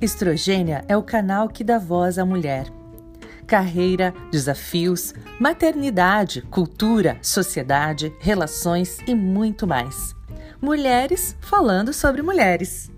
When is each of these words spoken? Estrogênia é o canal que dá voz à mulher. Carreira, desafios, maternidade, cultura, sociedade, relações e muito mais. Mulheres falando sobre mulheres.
Estrogênia 0.00 0.84
é 0.88 0.96
o 0.96 1.02
canal 1.02 1.48
que 1.48 1.64
dá 1.64 1.78
voz 1.78 2.18
à 2.18 2.24
mulher. 2.24 2.66
Carreira, 3.46 4.12
desafios, 4.30 5.14
maternidade, 5.40 6.42
cultura, 6.42 7.16
sociedade, 7.22 8.14
relações 8.20 8.98
e 9.06 9.14
muito 9.14 9.66
mais. 9.66 10.14
Mulheres 10.60 11.34
falando 11.40 11.94
sobre 11.94 12.20
mulheres. 12.20 12.90